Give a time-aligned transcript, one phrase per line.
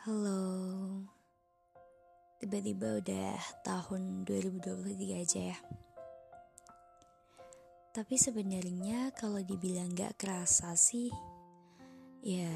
[0.00, 1.04] Halo.
[2.40, 5.58] Tiba-tiba udah tahun 2023 aja ya.
[7.92, 11.12] Tapi sebenarnya kalau dibilang gak kerasa sih
[12.24, 12.48] Ya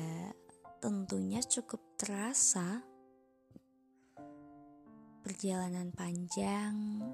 [0.80, 2.80] tentunya cukup terasa.
[5.20, 7.04] Perjalanan panjang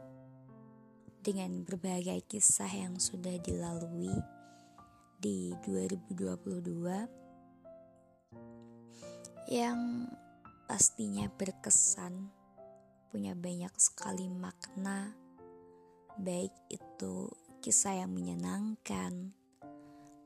[1.26, 4.14] Dengan berbagai kisah yang sudah dilalui
[5.18, 7.19] Di 2022
[9.48, 10.10] yang
[10.68, 12.28] pastinya berkesan,
[13.08, 15.16] punya banyak sekali makna,
[16.20, 17.32] baik itu
[17.64, 19.32] kisah yang menyenangkan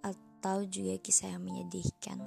[0.02, 2.20] atau juga kisah yang menyedihkan.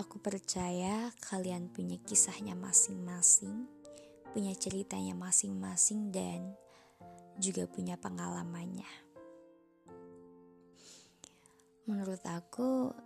[0.00, 3.68] Aku percaya kalian punya kisahnya masing-masing,
[4.32, 6.56] punya ceritanya masing-masing, dan
[7.36, 8.88] juga punya pengalamannya.
[11.84, 12.96] Menurut aku,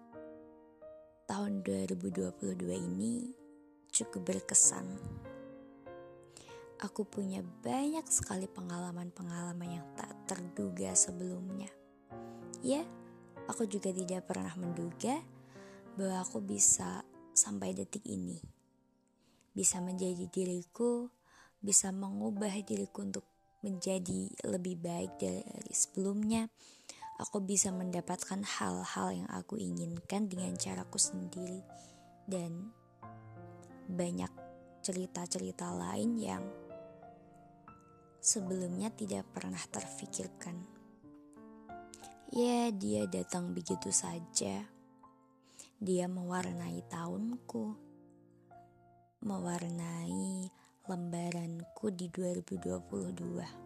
[1.24, 3.32] tahun 2022 ini
[3.88, 4.84] cukup berkesan.
[6.84, 11.72] Aku punya banyak sekali pengalaman-pengalaman yang tak terduga sebelumnya.
[12.60, 12.84] Ya,
[13.48, 15.16] aku juga tidak pernah menduga
[15.96, 17.00] bahwa aku bisa
[17.32, 18.36] sampai detik ini.
[19.56, 21.08] Bisa menjadi diriku,
[21.64, 23.24] bisa mengubah diriku untuk
[23.64, 26.52] menjadi lebih baik dari sebelumnya
[27.18, 31.62] aku bisa mendapatkan hal-hal yang aku inginkan dengan caraku sendiri
[32.26, 32.74] dan
[33.86, 34.30] banyak
[34.82, 36.44] cerita-cerita lain yang
[38.18, 40.56] sebelumnya tidak pernah terfikirkan.
[42.34, 44.66] Ya, dia datang begitu saja.
[45.78, 47.64] Dia mewarnai tahunku,
[49.22, 50.50] mewarnai
[50.88, 53.63] lembaranku di 2022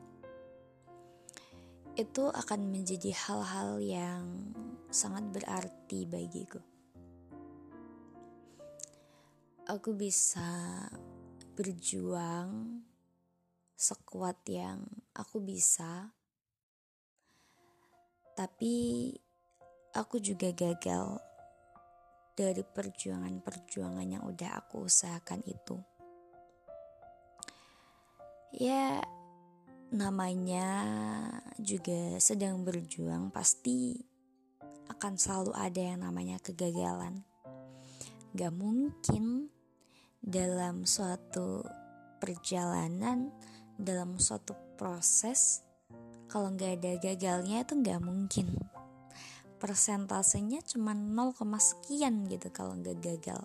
[1.98, 4.54] itu akan menjadi hal-hal yang
[4.86, 6.62] sangat berarti bagiku.
[9.66, 10.86] Aku bisa
[11.58, 12.80] berjuang
[13.74, 16.14] sekuat yang aku bisa,
[18.38, 19.10] tapi
[19.90, 21.18] aku juga gagal
[22.38, 25.82] dari perjuangan-perjuangan yang udah aku usahakan itu.
[28.54, 29.02] Ya,
[29.88, 30.68] namanya
[31.56, 33.96] juga sedang berjuang pasti
[34.92, 37.24] akan selalu ada yang namanya kegagalan.
[38.36, 39.48] Gak mungkin
[40.20, 41.64] dalam suatu
[42.20, 43.32] perjalanan,
[43.80, 45.64] dalam suatu proses,
[46.28, 48.52] kalau gak ada gagalnya itu gak mungkin.
[49.58, 53.42] Persentasenya cuma 0, sekian gitu kalau gak gagal.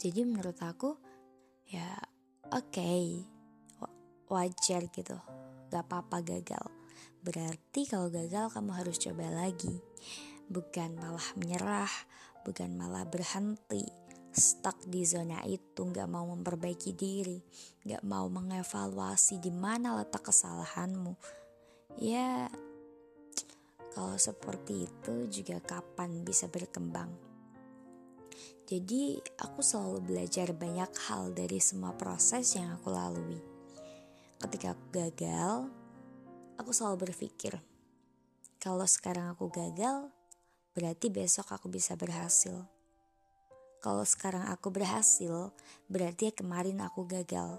[0.00, 0.98] Jadi menurut aku
[1.70, 1.94] ya
[2.50, 3.22] oke okay,
[4.32, 5.20] wajar gitu.
[5.68, 6.64] Gak apa-apa gagal.
[7.20, 9.78] Berarti kalau gagal kamu harus coba lagi.
[10.48, 11.92] Bukan malah menyerah
[12.42, 13.86] bukan malah berhenti.
[14.32, 17.38] Stuck di zona itu gak mau memperbaiki diri.
[17.84, 21.14] Gak mau mengevaluasi di mana letak kesalahanmu.
[22.00, 22.48] Ya
[23.92, 27.12] kalau seperti itu juga kapan bisa berkembang?
[28.64, 33.51] Jadi aku selalu belajar banyak hal dari semua proses yang aku lalui
[34.42, 35.70] ketika aku gagal,
[36.58, 37.62] aku selalu berpikir,
[38.58, 40.10] kalau sekarang aku gagal,
[40.74, 42.66] berarti besok aku bisa berhasil.
[43.82, 45.50] Kalau sekarang aku berhasil,
[45.90, 47.58] berarti kemarin aku gagal.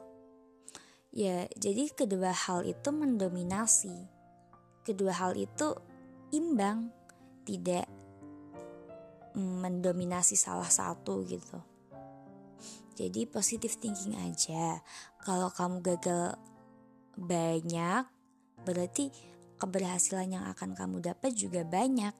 [1.11, 4.07] Ya, jadi kedua hal itu mendominasi.
[4.88, 5.75] Kedua hal itu
[6.31, 6.91] imbang,
[7.44, 7.88] tidak
[9.35, 11.59] mendominasi salah satu gitu.
[12.94, 14.79] Jadi positive thinking aja.
[15.21, 16.38] Kalau kamu gagal
[17.16, 18.03] banyak,
[18.63, 19.13] berarti
[19.62, 22.13] keberhasilan yang akan kamu dapat juga banyak.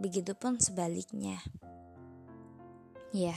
[0.00, 1.38] Begitupun sebaliknya.
[3.12, 3.36] Ya,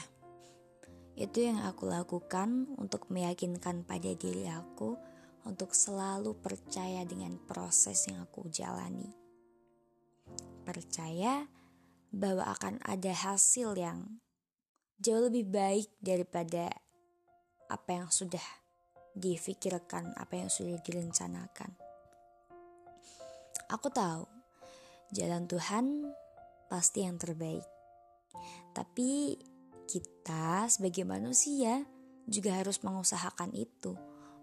[1.14, 4.96] itu yang aku lakukan untuk meyakinkan pada diri aku
[5.44, 9.12] untuk selalu percaya dengan proses yang aku jalani.
[10.64, 11.46] Percaya
[12.10, 14.24] bahwa akan ada hasil yang
[15.02, 16.72] jauh lebih baik daripada
[17.68, 18.63] apa yang sudah
[19.14, 21.72] difikirkan apa yang sudah direncanakan.
[23.70, 24.26] Aku tahu
[25.14, 26.14] jalan Tuhan
[26.70, 27.66] pasti yang terbaik.
[28.74, 29.38] Tapi
[29.86, 31.86] kita sebagai manusia
[32.26, 33.94] juga harus mengusahakan itu.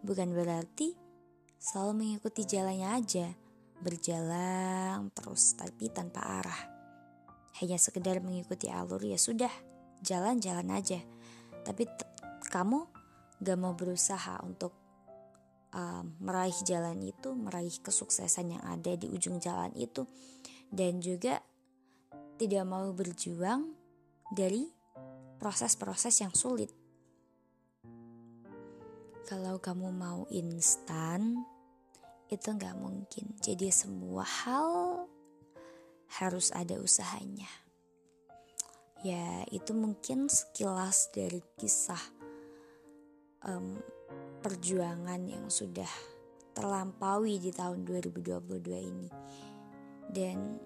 [0.06, 0.94] Bukan berarti
[1.58, 3.26] selalu mengikuti jalannya aja,
[3.82, 6.62] berjalan terus tapi tanpa arah.
[7.60, 9.50] Hanya sekedar mengikuti alur ya sudah,
[10.00, 11.02] jalan-jalan aja.
[11.66, 11.84] Tapi
[12.48, 12.99] kamu
[13.40, 14.76] gak mau berusaha untuk
[15.72, 20.04] uh, meraih jalan itu, meraih kesuksesan yang ada di ujung jalan itu,
[20.68, 21.40] dan juga
[22.36, 23.72] tidak mau berjuang
[24.32, 24.68] dari
[25.40, 26.68] proses-proses yang sulit.
[29.24, 31.40] Kalau kamu mau instan,
[32.30, 33.34] itu nggak mungkin.
[33.38, 35.04] Jadi semua hal
[36.20, 37.48] harus ada usahanya.
[39.00, 42.19] Ya, itu mungkin sekilas dari kisah
[43.46, 43.80] um,
[44.40, 45.88] perjuangan yang sudah
[46.56, 48.40] terlampaui di tahun 2022
[48.76, 49.08] ini.
[50.10, 50.58] Dan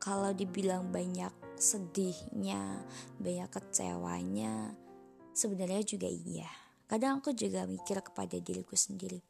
[0.00, 2.80] kalau dibilang banyak sedihnya,
[3.20, 4.72] banyak kecewanya,
[5.36, 6.48] sebenarnya juga iya.
[6.88, 9.20] Kadang aku juga mikir kepada diriku sendiri.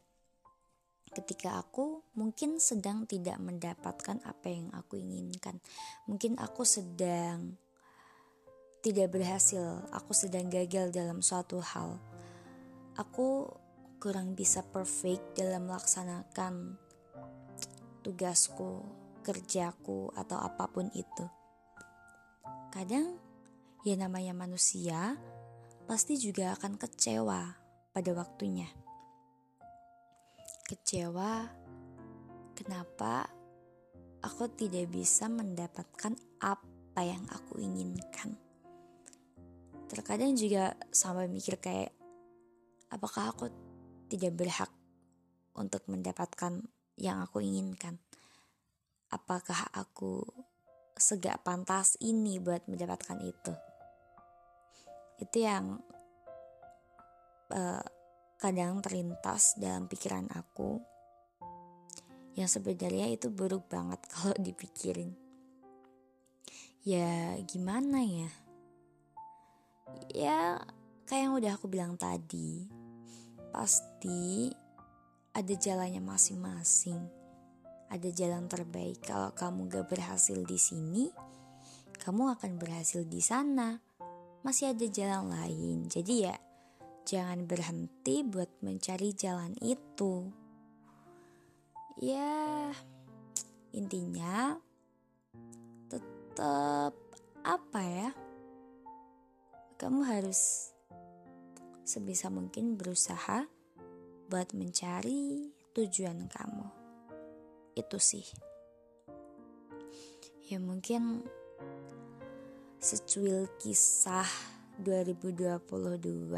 [1.11, 5.59] Ketika aku mungkin sedang tidak mendapatkan apa yang aku inginkan,
[6.07, 7.59] mungkin aku sedang
[8.81, 11.99] tidak berhasil, aku sedang gagal dalam suatu hal.
[12.99, 13.47] Aku
[14.01, 16.75] kurang bisa perfect dalam melaksanakan
[18.03, 18.83] tugasku,
[19.23, 21.27] kerjaku, atau apa pun itu.
[22.73, 23.21] Kadang,
[23.85, 25.15] ya namanya manusia,
[25.85, 27.41] pasti juga akan kecewa
[27.93, 28.67] pada waktunya.
[30.67, 31.47] Kecewa,
[32.57, 33.29] kenapa
[34.25, 38.51] aku tidak bisa mendapatkan apa yang aku inginkan
[39.91, 41.91] terkadang juga sampai mikir kayak
[42.91, 43.47] apakah aku
[44.11, 44.71] tidak berhak
[45.55, 46.63] untuk mendapatkan
[46.99, 47.97] yang aku inginkan?
[49.11, 50.23] Apakah aku
[50.95, 53.55] segak pantas ini buat mendapatkan itu?
[55.19, 55.79] Itu yang
[57.51, 57.85] uh,
[58.39, 60.79] kadang terlintas dalam pikiran aku.
[62.39, 65.15] Yang sebenarnya itu buruk banget kalau dipikirin.
[66.87, 68.31] Ya gimana ya?
[70.15, 70.39] Ya
[71.11, 72.80] kayak yang udah aku bilang tadi
[73.51, 74.51] pasti
[75.35, 77.03] ada jalannya masing-masing.
[77.91, 79.03] Ada jalan terbaik.
[79.03, 81.05] Kalau kamu gak berhasil di sini
[82.01, 83.77] kamu akan berhasil di sana.
[84.41, 85.85] Masih ada jalan lain.
[85.85, 86.37] Jadi ya
[87.05, 90.33] jangan berhenti buat mencari jalan itu.
[92.01, 92.73] Ya
[93.77, 94.57] intinya
[95.93, 96.97] tetap
[97.45, 98.09] apa ya?
[99.77, 100.73] Kamu harus
[101.91, 103.51] sebisa mungkin berusaha
[104.31, 106.67] buat mencari tujuan kamu.
[107.75, 108.23] Itu sih.
[110.47, 111.27] Ya mungkin
[112.79, 114.31] secuil kisah
[114.79, 116.31] 2022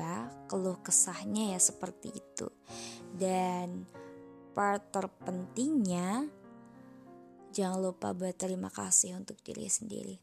[0.49, 2.49] keluh kesahnya ya seperti itu.
[3.13, 3.85] Dan
[4.57, 6.33] part terpentingnya
[7.53, 10.17] jangan lupa buat terima kasih untuk diri sendiri.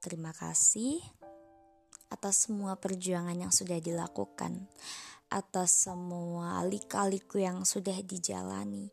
[0.00, 1.19] Terima kasih
[2.10, 4.66] atas semua perjuangan yang sudah dilakukan,
[5.30, 8.90] atas semua lika-liku yang sudah dijalani,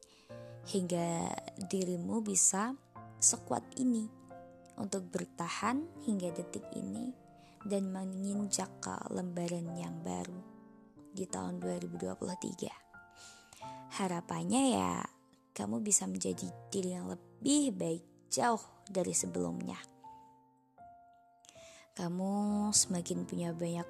[0.70, 1.34] hingga
[1.68, 2.78] dirimu bisa
[3.18, 4.06] sekuat ini
[4.78, 7.10] untuk bertahan hingga detik ini
[7.66, 10.38] dan menginjak ke lembaran yang baru
[11.10, 13.98] di tahun 2023.
[13.98, 15.02] Harapannya ya
[15.58, 19.97] kamu bisa menjadi diri yang lebih baik jauh dari sebelumnya
[21.98, 23.90] kamu semakin punya banyak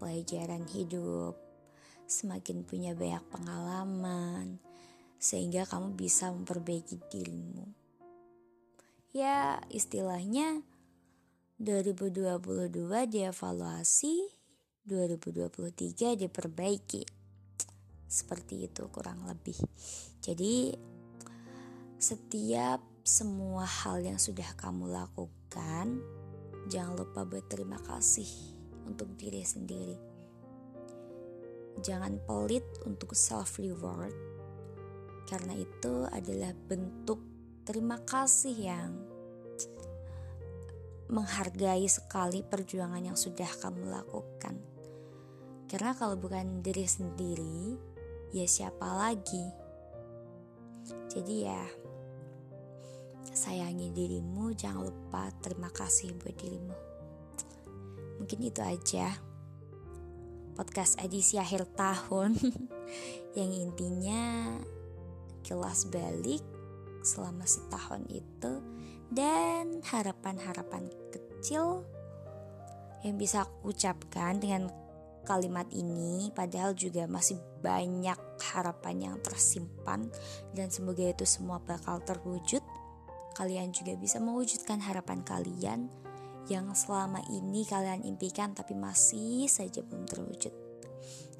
[0.00, 1.36] pelajaran hidup,
[2.08, 4.56] semakin punya banyak pengalaman,
[5.20, 7.68] sehingga kamu bisa memperbaiki dirimu.
[9.12, 10.64] Ya, istilahnya
[11.60, 12.72] 2022
[13.04, 14.32] dievaluasi,
[14.88, 17.04] 2023 diperbaiki.
[18.08, 19.60] Seperti itu kurang lebih.
[20.24, 20.72] Jadi
[22.00, 26.00] setiap semua hal yang sudah kamu lakukan
[26.70, 28.30] Jangan lupa berterima kasih
[28.86, 29.98] untuk diri sendiri.
[31.82, 34.14] Jangan pelit untuk self reward
[35.26, 37.18] karena itu adalah bentuk
[37.66, 38.90] terima kasih yang
[41.10, 44.54] menghargai sekali perjuangan yang sudah kamu lakukan.
[45.66, 47.74] Karena kalau bukan diri sendiri,
[48.30, 49.46] ya siapa lagi?
[51.10, 51.66] Jadi ya,
[53.30, 56.76] sayangi dirimu, jangan lupa terima kasih buat dirimu.
[58.20, 59.16] Mungkin itu aja
[60.60, 62.36] podcast edisi akhir tahun
[63.38, 64.54] yang intinya
[65.40, 66.44] kelas balik
[67.00, 68.60] selama setahun itu
[69.08, 71.88] dan harapan-harapan kecil
[73.00, 74.68] yang bisa aku ucapkan dengan
[75.24, 78.16] kalimat ini padahal juga masih banyak
[78.52, 80.12] harapan yang tersimpan
[80.52, 82.60] dan semoga itu semua bakal terwujud
[83.40, 85.88] kalian juga bisa mewujudkan harapan kalian
[86.52, 90.52] yang selama ini kalian impikan tapi masih saja belum terwujud.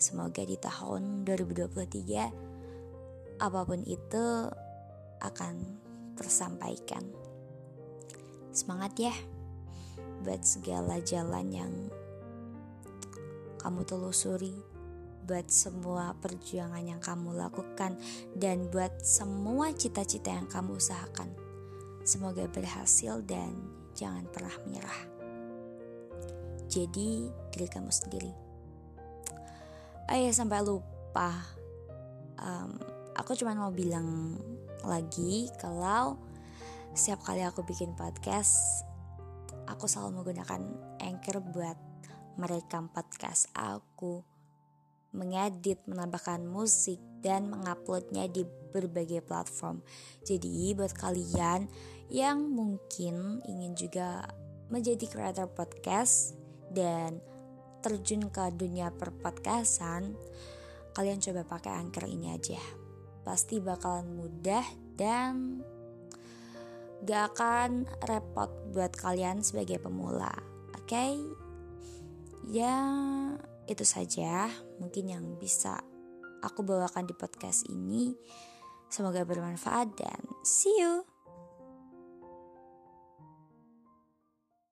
[0.00, 4.48] Semoga di tahun 2023 apa pun itu
[5.20, 5.54] akan
[6.16, 7.04] tersampaikan.
[8.48, 9.12] Semangat ya.
[10.20, 11.72] buat segala jalan yang
[13.56, 14.52] kamu telusuri,
[15.24, 17.96] buat semua perjuangan yang kamu lakukan,
[18.36, 21.49] dan buat semua cita-cita yang kamu usahakan.
[22.04, 23.52] Semoga berhasil dan
[23.92, 25.00] jangan pernah menyerah.
[26.70, 28.32] Jadi diri kamu sendiri.
[30.10, 31.30] Ya sampai lupa.
[32.40, 32.78] Um,
[33.14, 34.38] aku cuma mau bilang
[34.82, 36.16] lagi kalau
[36.96, 38.82] setiap kali aku bikin podcast,
[39.70, 40.62] aku selalu menggunakan
[40.98, 41.78] Anchor buat
[42.40, 44.24] merekam podcast aku,
[45.10, 49.82] mengedit, menambahkan musik, dan menguploadnya di berbagai platform.
[50.24, 51.68] Jadi buat kalian
[52.10, 54.26] yang mungkin ingin juga
[54.70, 56.38] menjadi creator podcast
[56.70, 57.18] dan
[57.82, 60.14] terjun ke dunia perpodcastan,
[60.94, 62.60] kalian coba pakai Anchor ini aja.
[63.26, 64.64] Pasti bakalan mudah
[64.96, 65.60] dan
[67.04, 70.32] gak akan repot buat kalian sebagai pemula.
[70.76, 70.86] Oke?
[70.86, 71.12] Okay?
[72.50, 72.76] Ya,
[73.70, 74.50] itu saja
[74.82, 75.78] mungkin yang bisa
[76.42, 78.12] aku bawakan di podcast ini.
[78.90, 81.09] Semoga bermanfaat dan see you.